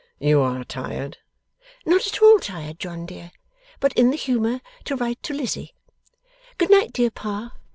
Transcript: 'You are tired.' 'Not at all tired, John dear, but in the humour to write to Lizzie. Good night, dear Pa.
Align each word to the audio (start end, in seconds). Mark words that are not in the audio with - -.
'You 0.17 0.39
are 0.41 0.63
tired.' 0.63 1.19
'Not 1.85 2.07
at 2.07 2.23
all 2.23 2.39
tired, 2.39 2.79
John 2.79 3.05
dear, 3.05 3.31
but 3.79 3.93
in 3.93 4.09
the 4.09 4.17
humour 4.17 4.61
to 4.85 4.95
write 4.95 5.21
to 5.21 5.33
Lizzie. 5.35 5.75
Good 6.57 6.71
night, 6.71 6.91
dear 6.91 7.11
Pa. 7.11 7.51